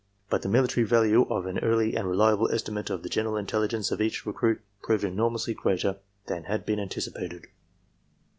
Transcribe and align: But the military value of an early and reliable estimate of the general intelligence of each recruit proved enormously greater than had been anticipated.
But 0.31 0.41
the 0.41 0.49
military 0.49 0.83
value 0.83 1.27
of 1.29 1.45
an 1.45 1.59
early 1.59 1.93
and 1.95 2.09
reliable 2.09 2.51
estimate 2.51 2.89
of 2.89 3.03
the 3.03 3.07
general 3.07 3.37
intelligence 3.37 3.91
of 3.91 4.01
each 4.01 4.25
recruit 4.25 4.59
proved 4.81 5.03
enormously 5.03 5.53
greater 5.53 5.99
than 6.25 6.45
had 6.45 6.65
been 6.65 6.79
anticipated. 6.79 7.45